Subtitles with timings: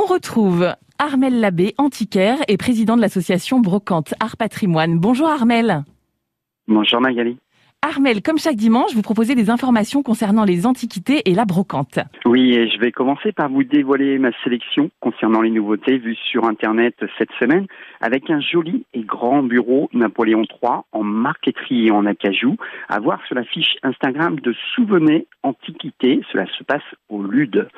[0.00, 4.96] On retrouve Armel Labbé, antiquaire et président de l'association Brocante Art Patrimoine.
[5.00, 5.82] Bonjour Armel.
[6.68, 7.36] Bonjour Magali.
[7.82, 12.00] Armel, comme chaque dimanche, vous proposez des informations concernant les antiquités et la brocante.
[12.26, 16.94] Oui, je vais commencer par vous dévoiler ma sélection concernant les nouveautés vues sur Internet
[17.18, 17.66] cette semaine
[18.00, 22.56] avec un joli et grand bureau Napoléon III en marqueterie et en acajou
[22.88, 26.20] à voir sur la fiche Instagram de Souvenez Antiquités.
[26.32, 27.68] Cela se passe au Lude.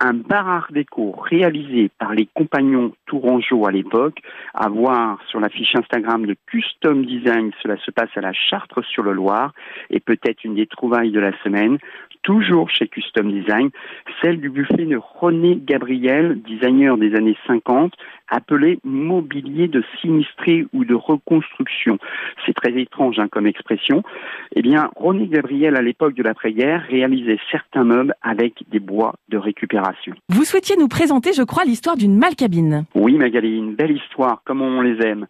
[0.00, 4.18] Un bar art déco réalisé par les compagnons Tourangeau à l'époque
[4.54, 7.52] à voir sur la fiche Instagram de Custom Design.
[7.62, 9.12] Cela se passe à la Chartre sur le
[9.90, 11.78] Et peut-être une des trouvailles de la semaine,
[12.22, 13.70] toujours chez Custom Design,
[14.20, 17.94] celle du buffet de René Gabriel, designer des années 50,
[18.32, 21.98] appelé mobilier de sinistré ou de reconstruction.
[22.46, 24.02] C'est très étrange hein, comme expression.
[24.56, 29.36] Eh bien, René Gabriel, à l'époque de l'après-guerre, réalisait certains meubles avec des bois de
[29.36, 30.14] récupération.
[30.28, 32.84] Vous souhaitiez nous présenter, je crois, l'histoire d'une malle-cabine.
[32.94, 35.26] Oui, Magali, une belle histoire, comme on les aime.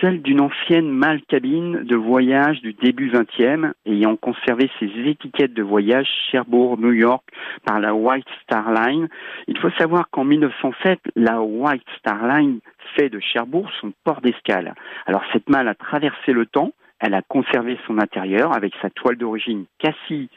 [0.00, 6.08] Celle d'une ancienne malle-cabine de voyage du début 20e, ayant conservé ses étiquettes de voyage
[6.36, 7.24] Cherbourg, New York,
[7.64, 9.08] par la White Star Line.
[9.48, 12.60] Il faut savoir qu'en 1907, la White Star Line
[12.94, 14.74] fait de Cherbourg son port d'escale.
[15.06, 19.16] Alors cette malle a traversé le temps, elle a conservé son intérieur avec sa toile
[19.16, 20.28] d'origine Cassis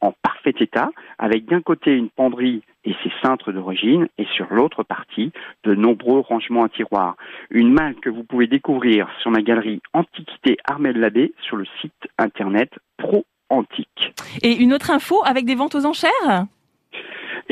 [0.00, 4.84] en parfait état, avec d'un côté une penderie et ses cintres d'origine, et sur l'autre
[4.84, 5.32] partie,
[5.64, 7.16] de nombreux rangements à tiroirs.
[7.50, 12.08] Une malle que vous pouvez découvrir sur ma galerie Antiquité Armel Labbé sur le site
[12.18, 14.14] internet Pro Antique.
[14.42, 16.46] Et une autre info avec des ventes aux enchères?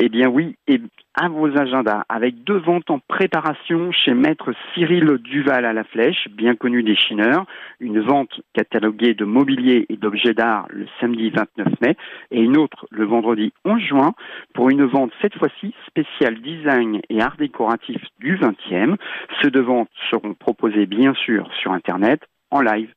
[0.01, 0.79] Eh bien oui, et
[1.13, 6.29] à vos agendas, avec deux ventes en préparation chez Maître Cyril Duval à la Flèche,
[6.31, 7.45] bien connu des chineurs,
[7.81, 11.97] une vente cataloguée de mobilier et d'objets d'art le samedi 29 mai,
[12.31, 14.13] et une autre le vendredi 11 juin,
[14.53, 18.95] pour une vente cette fois-ci spéciale design et art décoratif du 20e.
[19.41, 22.89] Ces deux ventes seront proposées bien sûr sur Internet, en live.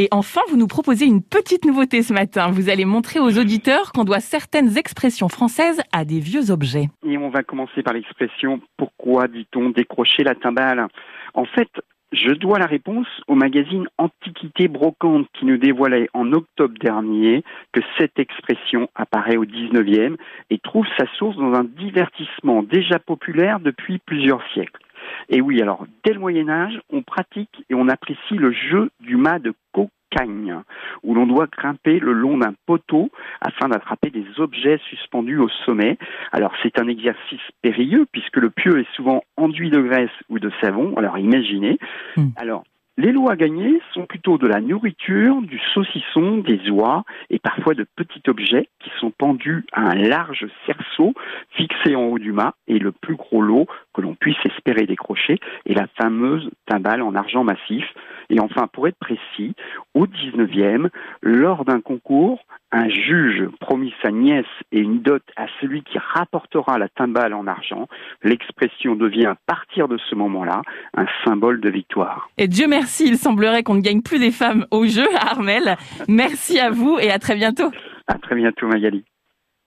[0.00, 2.50] Et enfin, vous nous proposez une petite nouveauté ce matin.
[2.50, 6.88] Vous allez montrer aux auditeurs qu'on doit certaines expressions françaises à des vieux objets.
[7.06, 10.86] Et on va commencer par l'expression pourquoi dit-on décrocher la timbale?
[11.34, 11.68] En fait,
[12.12, 17.80] je dois la réponse au magazine Antiquité Brocante qui nous dévoilait en octobre dernier que
[17.98, 20.16] cette expression apparaît au 19e
[20.48, 24.80] et trouve sa source dans un divertissement déjà populaire depuis plusieurs siècles.
[25.28, 29.16] Et oui, alors, dès le Moyen Âge, on pratique et on apprécie le jeu du
[29.16, 30.56] mât de cocagne,
[31.02, 33.10] où l'on doit grimper le long d'un poteau
[33.40, 35.98] afin d'attraper des objets suspendus au sommet.
[36.32, 40.50] Alors, c'est un exercice périlleux puisque le pieu est souvent enduit de graisse ou de
[40.60, 40.94] savon.
[40.96, 41.78] Alors, imaginez.
[42.16, 42.28] Hmm.
[42.36, 42.64] Alors,
[43.00, 47.72] les lots à gagner sont plutôt de la nourriture, du saucisson, des oies et parfois
[47.72, 51.14] de petits objets qui sont pendus à un large cerceau
[51.52, 55.38] fixé en haut du mât et le plus gros lot que l'on puisse espérer décrocher
[55.64, 57.86] est la fameuse timbale en argent massif.
[58.30, 59.54] Et enfin, pour être précis,
[59.94, 60.88] au 19e,
[61.22, 62.40] lors d'un concours,
[62.72, 67.46] un juge promit sa nièce et une dot à celui qui rapportera la timbale en
[67.46, 67.88] argent.
[68.22, 70.62] L'expression devient à partir de ce moment-là
[70.96, 72.30] un symbole de victoire.
[72.38, 75.76] Et Dieu merci, il semblerait qu'on ne gagne plus des femmes au jeu, Armel.
[76.08, 77.70] Merci à vous et à très bientôt.
[78.06, 79.04] À très bientôt, Magali.